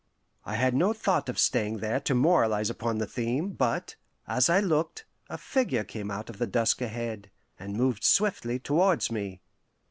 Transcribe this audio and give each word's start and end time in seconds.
I 0.45 0.55
had 0.55 0.73
no 0.73 0.93
thought 0.93 1.29
of 1.29 1.37
staying 1.37 1.77
there 1.77 1.99
to 1.99 2.15
moralize 2.15 2.71
upon 2.71 2.97
the 2.97 3.05
theme; 3.05 3.51
but, 3.51 3.97
as 4.27 4.49
I 4.49 4.59
looked, 4.59 5.05
a 5.29 5.37
figure 5.37 5.83
came 5.83 6.09
out 6.09 6.27
of 6.27 6.39
the 6.39 6.47
dusk 6.47 6.81
ahead, 6.81 7.29
and 7.59 7.77
moved 7.77 8.03
swiftly 8.03 8.57
towards 8.57 9.11
me. 9.11 9.41